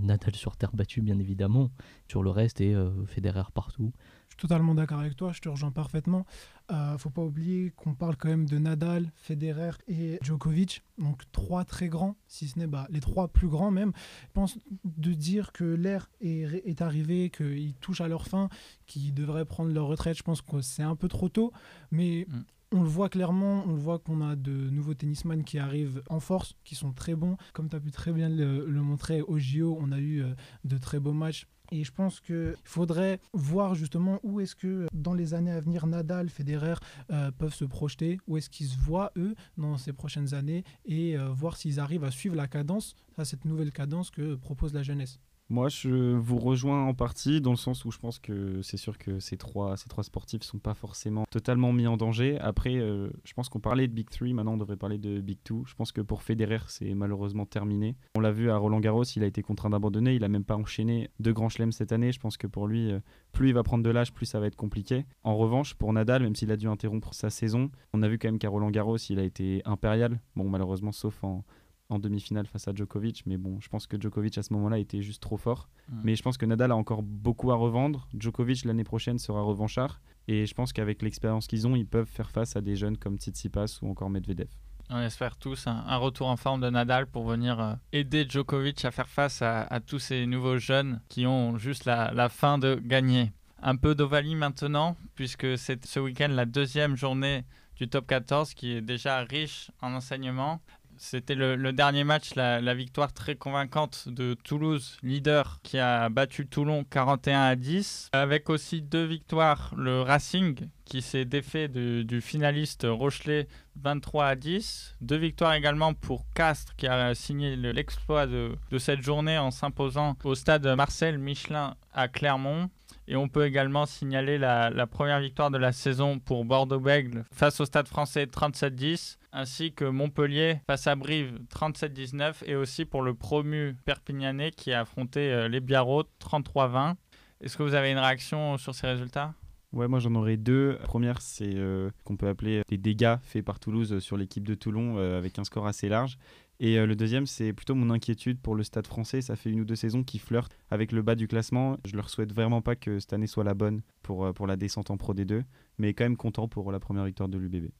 [0.00, 1.70] Nadal sur terre battue bien évidemment,
[2.08, 2.74] sur le reste et
[3.06, 3.92] Federer partout.
[4.32, 6.24] Je suis totalement d'accord avec toi, je te rejoins parfaitement.
[6.70, 11.66] Euh, faut pas oublier qu'on parle quand même de Nadal, Federer et Djokovic, donc trois
[11.66, 13.92] très grands, si ce n'est bah, les trois plus grands même.
[14.28, 18.48] Je pense de dire que l'ère est, est arrivée, qu'ils touchent à leur fin,
[18.86, 21.52] qu'ils devraient prendre leur retraite, je pense que c'est un peu trop tôt,
[21.90, 22.42] mais mm.
[22.72, 26.20] On le voit clairement, on le voit qu'on a de nouveaux tennisman qui arrivent en
[26.20, 27.36] force, qui sont très bons.
[27.52, 30.78] Comme tu as pu très bien le, montrer au JO, on a eu euh, de
[30.78, 35.32] très beaux matchs et je pense qu'il faudrait voir justement où est-ce que dans les
[35.32, 36.74] années à venir, Nadal, Federer
[37.10, 40.64] euh, peuvent se projeter, où est-ce qu'ils se voient eux dans ces prochaines années?
[40.84, 44.82] Et euh, voir s'ils arrivent à suivre la cadence, cette nouvelle cadence que propose la
[44.82, 45.18] jeunesse.
[45.48, 48.96] Moi, je vous rejoins en partie dans le sens où je pense que c'est sûr
[48.96, 52.38] que ces trois, ces trois sportifs sont pas forcément totalement mis en danger.
[52.40, 55.38] Après, euh, je pense qu'on parlait de Big 3, maintenant on devrait parler de Big
[55.44, 55.62] 2.
[55.66, 57.96] Je pense que pour Federer, c'est malheureusement terminé.
[58.14, 60.56] On l'a vu à Roland Garros, il a été contraint d'abandonner, il a même pas
[60.56, 62.12] enchaîné deux grands chelems cette année.
[62.12, 63.00] Je pense que pour lui, euh,
[63.32, 65.04] plus il va prendre de l'âge, plus ça va être compliqué.
[65.22, 68.28] En revanche, pour Nadal, même s'il a dû interrompre sa saison, on a vu quand
[68.28, 70.18] même qu'à Roland Garros, il a été impérial.
[70.34, 71.44] Bon, malheureusement, sauf en
[71.92, 73.24] en demi-finale face à Djokovic.
[73.26, 75.68] Mais bon, je pense que Djokovic à ce moment-là était juste trop fort.
[75.88, 76.00] Mm.
[76.04, 78.08] Mais je pense que Nadal a encore beaucoup à revendre.
[78.14, 80.00] Djokovic l'année prochaine sera revanchard.
[80.28, 83.16] Et je pense qu'avec l'expérience qu'ils ont, ils peuvent faire face à des jeunes comme
[83.16, 84.48] Tsitsipas ou encore Medvedev.
[84.90, 88.90] On espère tous un, retour en forme de Nadal pour venir euh, aider Djokovic à
[88.90, 93.32] faire face à, tous ces nouveaux jeunes qui ont juste la, la fin de gagner.
[93.62, 97.44] Un peu d'Ovalie maintenant, puisque c'est ce week-end la deuxième journée
[97.76, 100.60] du top 14 qui est déjà riche en enseignements.
[101.04, 106.84] C'était le, dernier match, la, victoire très convaincante de Toulouse, leader, qui a battu Toulon
[106.84, 108.10] 41 à 10.
[108.12, 113.48] Avec aussi deux victoires, le Racing, qui s'est défait du finaliste Rochelet
[113.80, 114.94] 23 à 10.
[115.00, 120.36] Deux victoires également pour Castres, qui a signé l'exploit de, cette journée en s'imposant au
[120.36, 122.70] stade Marcel Michelin à Clermont.
[123.08, 127.64] Et on peut également signaler la, première victoire de la saison pour Bordeaux-Bègle face au
[127.64, 133.74] stade français 37-10 ainsi que Montpellier face à Brive 37-19 et aussi pour le promu
[133.84, 136.94] Perpignanais qui a affronté euh, les Biarros 33-20.
[137.40, 139.34] Est-ce que vous avez une réaction sur ces résultats?
[139.72, 140.76] Ouais, moi j'en aurais deux.
[140.80, 144.54] La première, c'est euh, qu'on peut appeler des dégâts faits par Toulouse sur l'équipe de
[144.54, 146.18] Toulon euh, avec un score assez large.
[146.60, 149.22] Et euh, le deuxième, c'est plutôt mon inquiétude pour le stade français.
[149.22, 151.78] Ça fait une ou deux saisons qu'ils flirtent avec le bas du classement.
[151.86, 154.90] Je leur souhaite vraiment pas que cette année soit la bonne pour, pour la descente
[154.90, 155.42] en Pro D2,
[155.78, 157.70] mais quand même content pour la première victoire de l'UBB.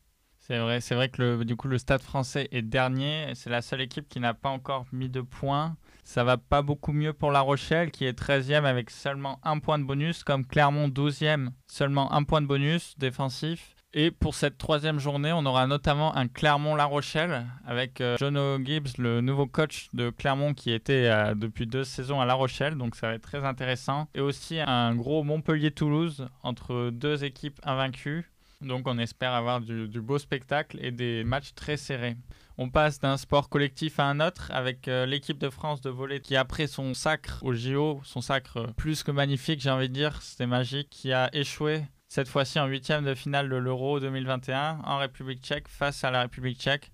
[0.44, 3.31] C'est vrai, c'est vrai que le, du coup le Stade Français est dernier.
[3.35, 5.76] C'est la seule équipe qui n'a pas encore mis de points.
[6.02, 9.78] Ça va pas beaucoup mieux pour La Rochelle qui est 13e avec seulement un point
[9.78, 13.76] de bonus, comme Clermont 12e, seulement un point de bonus défensif.
[13.94, 18.98] Et pour cette troisième journée, on aura notamment un Clermont-La Rochelle avec euh, Jono Gibbs,
[18.98, 22.96] le nouveau coach de Clermont qui était euh, depuis deux saisons à La Rochelle, donc
[22.96, 24.09] ça va être très intéressant.
[24.16, 28.33] Et aussi un gros Montpellier-Toulouse entre deux équipes invaincues.
[28.62, 32.16] Donc on espère avoir du, beau spectacle et des matchs très serrés.
[32.59, 36.20] On passe d'un sport collectif à un autre avec euh, l'équipe de France de volley
[36.20, 40.20] qui après son sacre au JO, son sacre plus que magnifique j'ai envie de dire,
[40.22, 44.98] c'était magique, qui a échoué cette fois-ci en huitième de finale de l'Euro 2021 en
[44.98, 46.92] République tchèque face à la République tchèque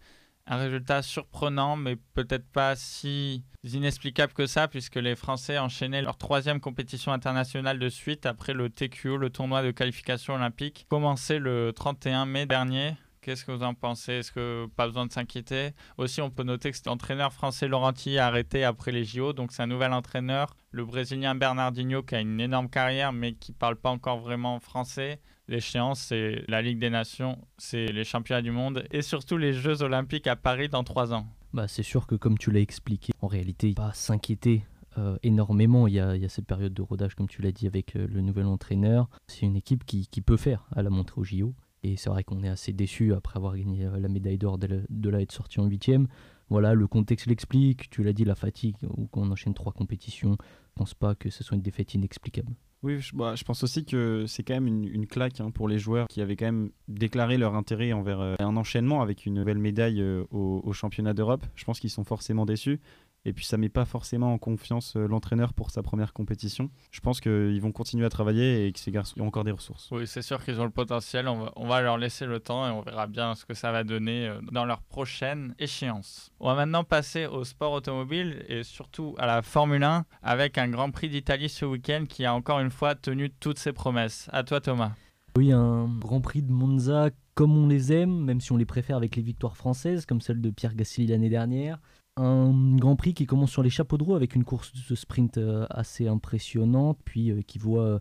[0.48, 6.16] un résultat surprenant, mais peut-être pas si inexplicable que ça, puisque les Français enchaînaient leur
[6.16, 11.72] troisième compétition internationale de suite après le TQO, le tournoi de qualification olympique, commencé le
[11.74, 12.94] 31 mai dernier.
[13.20, 14.12] Qu'est-ce que vous en pensez?
[14.14, 15.72] Est-ce que pas besoin de s'inquiéter?
[15.98, 19.52] Aussi, on peut noter que cet entraîneur français Laurenti a arrêté après les JO, donc
[19.52, 20.54] c'est un nouvel entraîneur.
[20.70, 25.20] Le Brésilien Bernardinho qui a une énorme carrière, mais qui parle pas encore vraiment français.
[25.48, 29.82] L'échéance, c'est la Ligue des Nations, c'est les championnats du monde et surtout les Jeux
[29.82, 31.26] Olympiques à Paris dans trois ans.
[31.54, 34.64] Bah, c'est sûr que comme tu l'as expliqué, en réalité, pas s'inquiéter
[34.98, 35.86] euh, énormément.
[35.86, 38.20] Il y, a, il cette période de rodage, comme tu l'as dit, avec euh, le
[38.20, 39.08] nouvel entraîneur.
[39.26, 41.54] C'est une équipe qui, qui, peut faire à la montrée au JO.
[41.82, 44.84] Et c'est vrai qu'on est assez déçu après avoir gagné euh, la médaille d'or de,
[44.88, 46.08] de là être sorti en huitième.
[46.50, 47.88] Voilà, le contexte l'explique.
[47.88, 50.36] Tu l'as dit, la fatigue, ou qu'on enchaîne trois compétitions.
[50.40, 52.52] Je pense pas que ce soit une défaite inexplicable.
[52.84, 55.80] Oui, je, bah, je, pense aussi que c'est quand même une, claque hein, pour les
[55.80, 59.58] joueurs qui avaient quand même déclaré leur intérêt envers euh, un enchaînement avec une nouvelle
[59.58, 61.44] médaille euh, au, championnat d'Europe.
[61.56, 62.78] Je pense qu'ils sont forcément déçus.
[63.24, 66.70] Et puis ça met pas forcément en confiance euh, l'entraîneur pour sa première compétition.
[66.90, 69.88] Je pense qu'ils vont continuer à travailler et que ces garçons ont encore des ressources.
[69.90, 71.28] Oui, c'est sûr qu'ils ont le potentiel.
[71.28, 73.72] On va, on va, leur laisser le temps et on verra bien ce que ça
[73.72, 76.30] va donner euh, dans leur prochaine échéance.
[76.40, 80.68] On va maintenant passer au sport automobile et surtout à la Formule 1 avec un
[80.68, 84.28] Grand Prix d'Italie ce week-end qui a encore une fois tenu toutes ses promesses.
[84.32, 84.92] À toi Thomas.
[85.36, 88.96] Oui, un Grand Prix de Monza comme on les aime, même si on les préfère
[88.96, 91.78] avec les victoires françaises, comme celle de Pierre Gasly l'année dernière
[92.18, 95.38] un Grand Prix qui commence sur les chapeaux de roue avec une course de sprint
[95.38, 97.98] euh, assez impressionnante, puis euh, qui voit euh,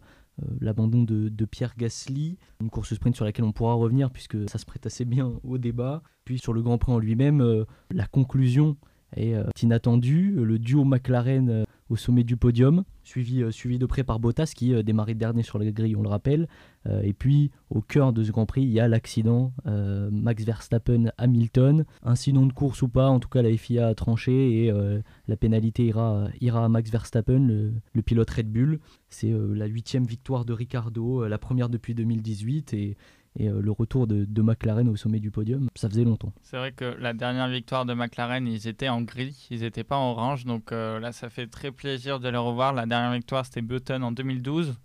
[0.59, 4.57] l'abandon de, de, Pierre Gasly, une course sprint sur laquelle on pourra revenir puisque ça
[4.57, 6.03] se prête assez bien au débat.
[6.25, 8.77] Puis sur le Grand Prix en lui-même, la conclusion
[9.15, 14.19] est inattendue, le duo McLaren au sommet du podium, suivi, euh, suivi de près par
[14.19, 16.47] Bottas qui euh, démarrait dernier sur la grille, on le rappelle.
[16.87, 21.85] Euh, et puis au cœur de ce Grand Prix, il y a l'accident Max Verstappen-Hamilton.
[22.03, 24.71] Incident de course ou pas, en tout cas la FIA a tranché et
[25.27, 28.79] la pénalité ira, ira à Max Verstappen, le, le pilote Red Bull.
[29.09, 32.97] C'est la huitième victoire de Ricardo, la première depuis 2018 et
[33.37, 36.33] et euh, le retour de, McLaren au sommet du podium, ça faisait longtemps.
[36.41, 39.97] C'est vrai que la dernière victoire de McLaren, ils étaient en gris, ils n'étaient pas
[39.97, 42.73] en orange, donc euh, là ça fait très plaisir de les revoir.
[42.73, 44.75] La dernière victoire c'était Button en 2012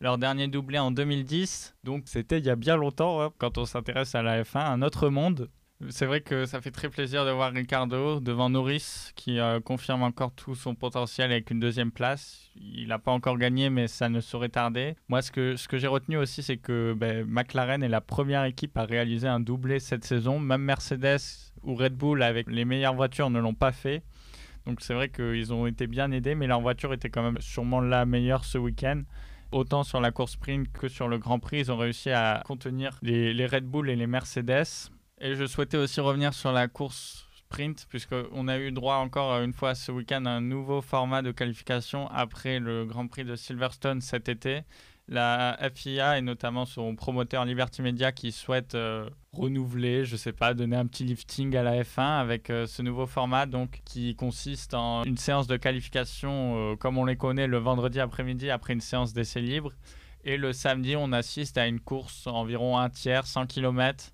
[0.00, 1.76] leur dernier doublé en 2010.
[1.84, 4.82] Donc c'était il y a bien longtemps, hein, quand on s'intéresse à la F1, un
[4.82, 5.50] autre monde.
[5.88, 10.02] C'est vrai que ça fait très plaisir de voir Ricardo devant Norris qui euh, confirme
[10.02, 12.50] encore tout son potentiel avec une deuxième place.
[12.60, 14.94] Il n'a pas encore gagné mais ça ne saurait tarder.
[15.08, 18.44] Moi ce que, ce que j'ai retenu aussi c'est que ben, McLaren est la première
[18.44, 20.38] équipe à réaliser un doublé cette saison.
[20.38, 24.02] Même Mercedes ou Red Bull avec les meilleures voitures ne l'ont pas fait.
[24.66, 27.80] Donc c'est vrai qu'ils ont été bien aidés mais leur voiture était quand même sûrement
[27.80, 29.00] la meilleure ce week-end.
[29.50, 32.98] Autant sur la course sprint que sur le Grand Prix, ils ont réussi à contenir
[33.02, 34.90] les, les Red Bull et les Mercedes.
[35.22, 39.52] Et je souhaitais aussi revenir sur la course sprint, puisqu'on a eu droit encore une
[39.52, 44.00] fois ce week-end à un nouveau format de qualification après le Grand Prix de Silverstone
[44.00, 44.62] cet été.
[45.08, 50.54] La FIA et notamment son promoteur Liberty Media qui souhaite euh, renouveler, je sais pas,
[50.54, 54.72] donner un petit lifting à la F1 avec euh, ce nouveau format donc qui consiste
[54.72, 58.80] en une séance de qualification euh, comme on les connaît le vendredi après-midi après une
[58.80, 59.72] séance d'essai libre
[60.24, 64.12] et le samedi on assiste à une course environ un tiers 100 km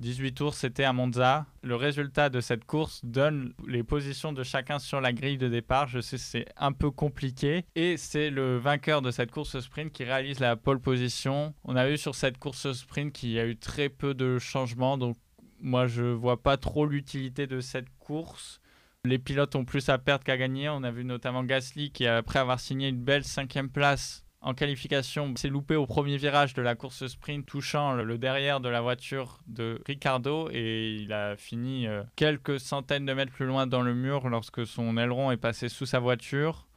[0.00, 1.46] 18 tours, c'était à Monza.
[1.62, 5.88] Le résultat de cette course donne les positions de chacun sur la grille de départ.
[5.88, 7.64] Je sais, c'est un peu compliqué.
[7.74, 11.54] Et c'est le vainqueur de cette course sprint qui réalise la pole position.
[11.64, 14.98] On a vu sur cette course sprint qu'il y a eu très peu de changements.
[14.98, 15.16] Donc,
[15.60, 18.60] moi, je vois pas trop l'utilité de cette course.
[19.04, 20.68] Les pilotes ont plus à perdre qu'à gagner.
[20.68, 25.34] On a vu notamment Gasly qui, après avoir signé une belle cinquième place, En qualification,
[25.36, 29.40] s'est loupé au premier virage de la course sprint, touchant le derrière de la voiture
[29.48, 33.94] de Ricardo et il a fini euh, quelques centaines de mètres plus loin dans le
[33.94, 36.68] mur lorsque son aileron est passé sous sa voiture.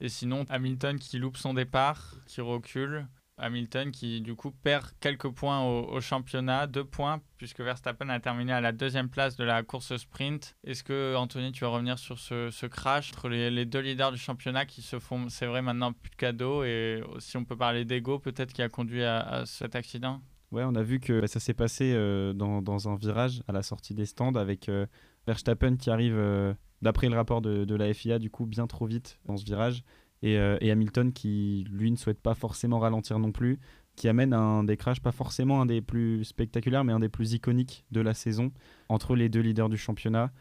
[0.00, 3.06] Et sinon, Hamilton qui loupe son départ, qui recule.
[3.40, 8.52] Hamilton qui du coup perd quelques points au, championnat, deux points puisque Verstappen a terminé
[8.52, 10.56] à la deuxième place de la course sprint.
[10.64, 14.66] Est-ce que Anthony, tu vas revenir sur ce, crash entre les, deux leaders du championnat
[14.66, 16.64] qui se font, c'est vrai maintenant plus de cadeaux?
[16.64, 20.20] Et si on peut parler d'ego peut-être qui a conduit à, cet accident?
[20.52, 23.94] Ouais, on a vu que ça s'est passé euh, dans, un virage à la sortie
[23.94, 24.86] des stands avec euh,
[25.26, 29.18] Verstappen qui arrive, euh, d'après le rapport de la FIA, du coup bien trop vite
[29.26, 29.84] dans ce virage
[30.24, 33.58] euh, et, Hamilton qui, lui, ne souhaite pas forcément ralentir non plus,
[33.96, 37.32] qui amène un des crashs, pas forcément un des plus spectaculaires, mais un des plus
[37.32, 38.52] iconiques de la saison
[38.88, 40.32] entre les deux leaders du championnat.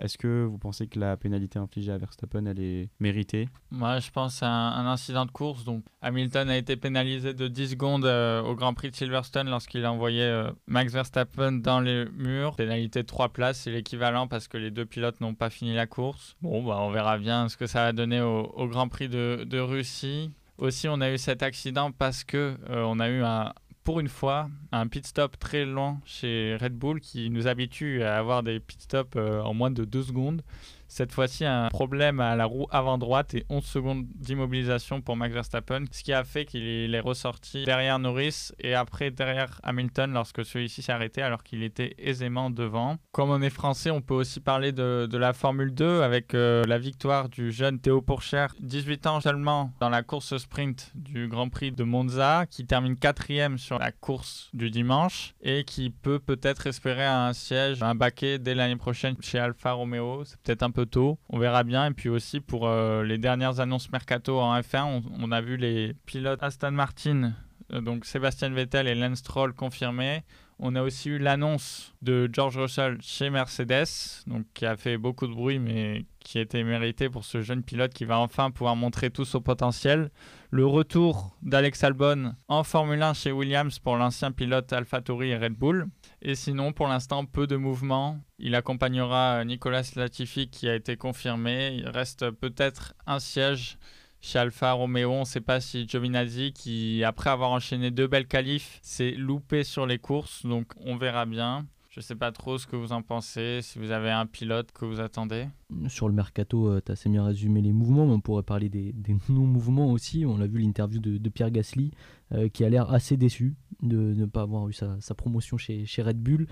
[0.00, 3.48] Est-ce que vous pensez que la pénalité infligée à Verstappen, elle est méritée?
[3.70, 5.64] Moi, je pense à un, incident de course.
[5.64, 9.84] Donc, Hamilton a été pénalisé de 10 secondes euh, au Grand Prix de Silverstone lorsqu'il
[9.84, 12.56] a envoyé euh, Max Verstappen dans les murs.
[12.56, 15.86] Pénalité de 3 places, c'est l'équivalent parce que les deux pilotes n'ont pas fini la
[15.86, 16.36] course.
[16.42, 20.30] Bon, bah, on verra bien ce que ça va donner au, Grand Prix de, Russie.
[20.58, 23.52] Aussi, on a eu cet accident parce que euh, on a eu un,
[23.86, 28.18] pour une fois, un pit stop très lent chez Red Bull qui nous habitue à
[28.18, 30.42] avoir des pit stops euh, en moins de 2 secondes.
[30.88, 35.34] Cette fois-ci, un problème à la roue avant droite et 11 secondes d'immobilisation pour Max
[35.34, 40.44] Verstappen, ce qui a fait qu'il est ressorti derrière Norris et après derrière Hamilton lorsque
[40.44, 42.96] celui-ci s'est arrêté alors qu'il était aisément devant.
[43.12, 46.78] Comme on est français, on peut aussi parler de, la Formule 2 avec euh, la
[46.78, 51.72] victoire du jeune Théo Pourchère, 18 ans seulement, dans la course sprint du Grand Prix
[51.72, 57.04] de Monza, qui termine quatrième sur la course du dimanche et qui peut peut-être espérer
[57.04, 60.24] un siège, un baquet dès l'année prochaine chez Alfa Romeo.
[60.24, 61.18] C'est peut-être un tôt.
[61.28, 61.86] On verra bien.
[61.86, 65.94] Et puis aussi pour euh, les dernières annonces mercato en F1, on, a vu les
[66.06, 67.32] pilotes Aston Martin,
[67.72, 70.22] euh, donc Sébastien Vettel et Lance Stroll confirmés.
[70.58, 75.26] On a aussi eu l'annonce de George Russell chez Mercedes, donc qui a fait beaucoup
[75.26, 79.10] de bruit, mais qui était mérité pour ce jeune pilote qui va enfin pouvoir montrer
[79.10, 80.10] tout son potentiel.
[80.50, 85.52] Le retour d'Alex Albon en Formule 1 chez Williams pour l'ancien pilote AlphaTauri et Red
[85.52, 85.88] Bull.
[86.22, 88.18] Et sinon, pour l'instant, peu de mouvements.
[88.38, 91.74] Il accompagnera Nicolas Latifi qui a été confirmé.
[91.76, 93.78] Il reste peut-être un siège
[94.20, 95.12] chez Alfa Romeo.
[95.12, 99.62] On ne sait pas si Giovinazzi, qui après avoir enchaîné deux belles qualifs, s'est loupé
[99.62, 100.44] sur les courses.
[100.44, 101.66] Donc on verra bien.
[101.96, 104.70] Je ne sais pas trop ce que vous en pensez, si vous avez un pilote
[104.70, 105.46] que vous attendez.
[105.88, 108.68] Sur le mercato, euh, tu as assez bien résumé les mouvements, mais on pourrait parler
[108.68, 108.94] des,
[109.30, 110.26] non-mouvements aussi.
[110.26, 111.92] On a vu l'interview de, Pierre Gasly,
[112.34, 116.02] euh, qui a l'air assez déçu de ne pas avoir eu sa, promotion chez, chez,
[116.02, 116.46] Red Bull.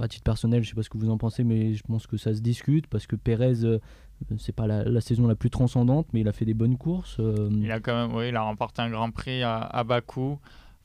[0.00, 2.06] À titre personnel, je ne sais pas ce que vous en pensez, mais je pense
[2.06, 3.78] que ça se discute, parce que Perez, euh,
[4.38, 7.20] c'est pas la, saison la plus transcendante, mais il a fait des bonnes courses.
[7.50, 10.38] Il a quand même, oui, il a remporté un Grand Prix à, à Bakou.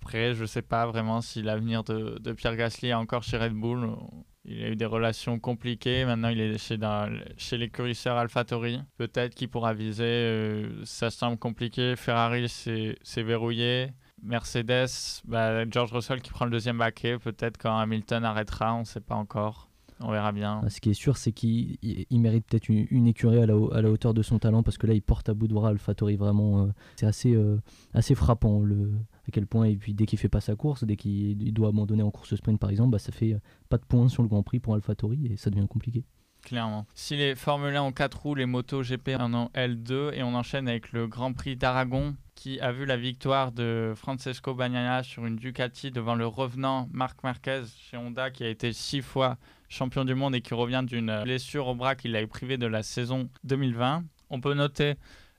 [0.07, 3.51] Après, je ne sais pas vraiment si l'avenir de, Pierre Gasly est encore chez Red
[3.51, 3.89] Bull.
[4.45, 6.05] Il a eu des relations compliquées.
[6.05, 6.77] Maintenant, il est chez,
[7.35, 8.79] chez l'écurisseur AlphaTauri.
[8.95, 10.05] Peut-être qu'il pourra viser.
[10.05, 11.97] Euh, ça semble compliqué.
[11.97, 13.89] Ferrari, c'est verrouillé.
[14.23, 14.87] Mercedes,
[15.25, 17.19] bah, George Russell qui prend le deuxième baquet.
[17.19, 19.67] Peut-être quand Hamilton arrêtera, on ne sait pas encore.
[19.99, 20.61] On verra bien.
[20.63, 23.89] Ah, ce qui est sûr, c'est qu'il mérite peut-être une, écurie à la, à la,
[23.89, 26.15] hauteur de son talent parce que là, il porte à bout de bras AlphaTauri.
[26.15, 27.59] Vraiment, euh, c'est assez, euh,
[27.93, 28.61] assez frappant.
[28.61, 28.91] Le,
[29.27, 32.03] à quel point, et puis dès qu'il fait pas sa course, dès qu'il doit abandonner
[32.03, 34.43] en course sprint par exemple, bah, ça fait euh, pas de points sur le Grand
[34.43, 36.03] Prix pour AlphaTauri et ça devient compliqué.
[36.43, 36.85] Clairement.
[36.93, 40.33] Si les Formule 1 ont 4 roues, les motos GP en ont L2 et on
[40.33, 45.25] enchaîne avec le Grand Prix d'Aragon qui a vu la victoire de Francesco Bagnaia sur
[45.25, 49.37] une Ducati devant le revenant Marc Marquez chez Honda qui a été 6 fois
[49.67, 52.83] champion du monde et qui revient d'une blessure au bras qui l'a privé de la
[52.83, 54.05] saison 2020.
[54.29, 54.93] On peut noter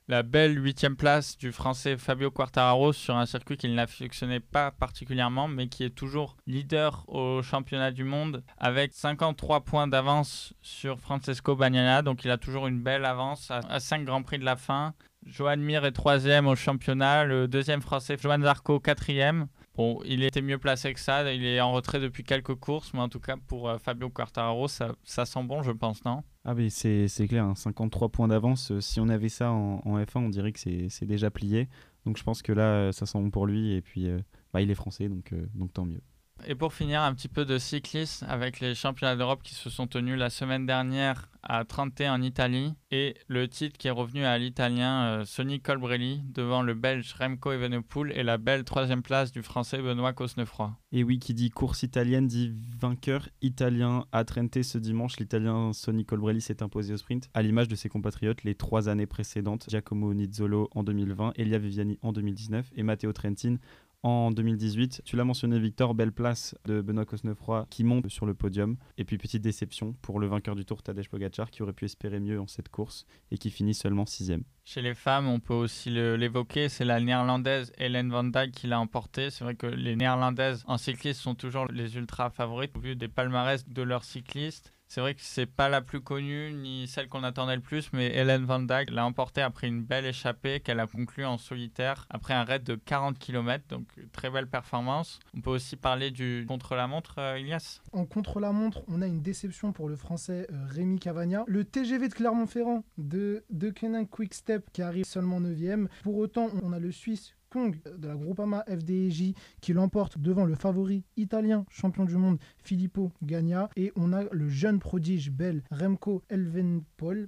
[0.09, 5.47] la belle huitième place du français Fabio Quartararo sur un circuit qu'il n'affectionnait pas particulièrement,
[5.47, 11.55] mais qui est toujours leader au championnat du monde avec 53 points d'avance sur Francesco
[11.55, 12.01] Bagnaia.
[12.01, 14.95] Donc il a toujours une belle avance à, 5 Grands Prix de la fin.
[15.27, 19.45] Johan Mir est troisième au championnat, le deuxième français Johan Zarco quatrième.
[19.75, 23.01] Bon, il était mieux placé que ça, il est en retrait depuis quelques courses, mais
[23.01, 26.23] en tout cas pour euh, Fabio Quartararo, ça, ça sent bon, je pense, non?
[26.49, 28.09] Ah oui, c'est clair, 53 hein.
[28.09, 28.71] points d'avance.
[28.71, 31.69] Euh, si on avait ça en, F1, on dirait que c'est déjà plié.
[32.07, 33.73] Donc je pense que là, euh, ça sent bon pour lui.
[33.75, 34.17] Et puis, euh,
[34.51, 36.01] bah, il est français, donc, donc tant mieux.
[36.45, 39.87] Et pour finir, un petit peu de cyclisme avec les championnats d'Europe qui se sont
[39.87, 44.37] tenus la semaine dernière à Trente en Italie et le titre qui est revenu à
[44.37, 49.41] l'italien euh, Sonny Colbrelli devant le belge Remco Evenepoel et la belle troisième place du
[49.41, 50.75] français Benoît Cosnefroy.
[50.91, 55.17] Et oui, qui dit course italienne dit vainqueur italien à Trente ce dimanche.
[55.17, 59.07] L'italien Sonny Colbrelli s'est imposé au sprint à l'image de ses compatriotes les trois années
[59.07, 63.57] précédentes Giacomo Nizzolo en 2020, Elia Viviani en 2019 et Matteo Trentin
[64.03, 65.01] en 2018.
[65.05, 68.77] Tu l'as mentionné, Victor, belle place de Benoît Cosnefroy qui monte sur le podium.
[68.97, 72.19] Et puis, petite déception pour le vainqueur du tour, Tadej Pogacar, qui aurait pu espérer
[72.19, 74.43] mieux en cette course et qui finit seulement sixième.
[74.63, 78.79] Chez les femmes, on peut aussi l'évoquer, c'est la néerlandaise Hélène Van Dijk qui l'a
[78.79, 79.29] emporté.
[79.29, 83.07] C'est vrai que les néerlandaises en cyclisme sont toujours les ultra favorites au vu des
[83.07, 84.71] palmarès de leurs cyclistes.
[84.91, 88.07] C'est vrai que c'est pas la plus connue ni celle qu'on attendait le plus, mais
[88.07, 92.33] Hélène Van Dijk l'a emportée après une belle échappée qu'elle a conclue en solitaire après
[92.33, 95.19] un raid de 40 km, donc très belle performance.
[95.37, 99.89] On peut aussi parler du contre-la-montre, euh, Ilias En contre-la-montre, on a une déception pour
[99.89, 101.43] le français euh, Rémi Cavagna.
[101.45, 105.87] Le TGV de Clermont-Ferrand de, de Kenan Quick-Step qui arrive seulement 9ème.
[106.01, 110.55] Pour autant, on a le Suisse Kong de la Groupama FDJ qui l'emporte devant le
[110.55, 116.23] favori italien champion du monde Filippo Gagna et on a le jeune prodige belge Remco
[116.29, 117.27] Elvenpol.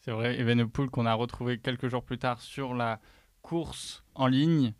[0.00, 3.00] C'est vrai, Evenepoel qu'on a retrouvé quelques jours plus tard sur la
[3.42, 4.72] course en ligne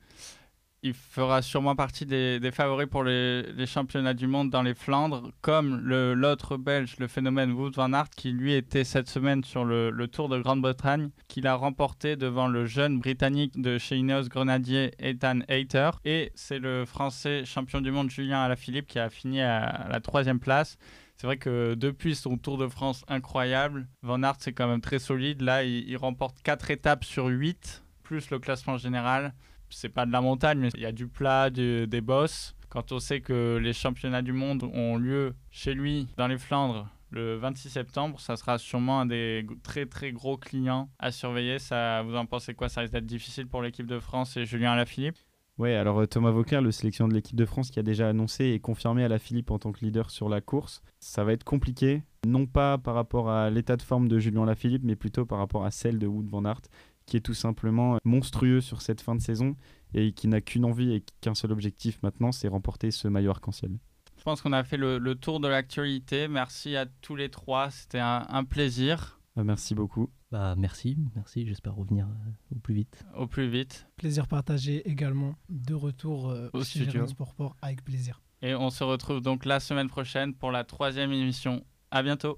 [0.82, 5.80] il fera sûrement partie des, favoris pour les, championnats du monde dans les Flandres, comme
[5.80, 10.28] l'autre Belge, le phénomène Wout van Aert, qui lui était cette semaine sur le, Tour
[10.28, 15.90] de Grande-Bretagne, qu'il a remporté devant le jeune Britannique de chez Ineos Grenadier, Ethan Hayter.
[16.04, 20.38] Et c'est le Français champion du monde, Julien Alaphilippe, qui a fini à la troisième
[20.38, 20.78] place.
[21.16, 24.98] C'est vrai que depuis son Tour de France incroyable, Van Aert c'est quand même très
[24.98, 25.40] solide.
[25.40, 29.32] Là, il, il remporte 4 étapes sur 8, plus le classement général
[29.70, 32.54] c'est pas de la montagne, mais il y a du plat, des bosses.
[32.68, 36.88] Quand on sait que les championnats du monde ont lieu chez lui, dans les Flandres,
[37.10, 41.58] le 26 septembre, ça sera sûrement un des très très gros clients à surveiller.
[41.58, 42.68] Ça, vous en pensez quoi?
[42.68, 45.16] Ça risque d'être difficile pour l'équipe de France et Julien Alaphilippe?
[45.58, 48.44] Oui, alors euh, Thomas Vauquer, le sélection de l'équipe de France qui a déjà annoncé
[48.44, 52.44] et confirmé à en tant que leader sur la course, ça va être compliqué, non
[52.44, 55.70] pas par rapport à l'état de forme de Julien Lafilippe, mais plutôt par rapport à
[55.70, 56.60] celle de Wood van Aert,
[57.06, 59.56] qui est tout simplement monstrueux sur cette fin de saison
[59.94, 63.78] et qui n'a qu'une envie et qu'un seul objectif maintenant, c'est remporter ce maillot arc-en-ciel.
[64.18, 66.26] Je pense qu'on a fait le, tour de l'actualité.
[66.26, 69.20] Merci à tous les trois, c'était un, plaisir.
[69.36, 70.10] Bah, merci beaucoup.
[70.32, 73.04] Bah, merci, merci, j'espère revenir euh, au plus vite.
[73.14, 73.86] Au plus vite.
[73.96, 78.20] Plaisir partagé également, de retour euh, au studio Sport Sport avec plaisir.
[78.42, 81.64] Et on se retrouve donc la semaine prochaine pour la troisième émission.
[81.90, 82.36] À bientôt.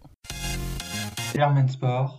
[1.69, 2.17] Sport